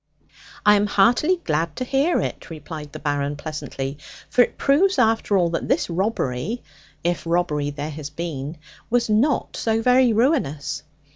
'I 0.65 0.75
am 0.77 0.87
heartily 0.87 1.39
glad 1.43 1.75
to 1.75 1.83
hear 1.83 2.19
it,' 2.21 2.49
replied 2.49 2.91
the 2.91 2.97
Baron 2.97 3.35
pleasantly; 3.35 3.99
'for 4.31 4.41
it 4.41 4.57
proves 4.57 4.97
after 4.97 5.37
all 5.37 5.51
that 5.51 5.67
this 5.67 5.91
robbery 5.91 6.63
(if 7.03 7.23
robbery 7.27 7.69
there 7.69 7.91
has 7.91 8.09
been) 8.09 8.57
was 8.89 9.11
not 9.11 9.55
so 9.55 9.79
very 9.83 10.11
ruinous. 10.11 10.81